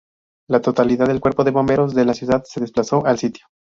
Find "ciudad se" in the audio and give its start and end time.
2.15-2.59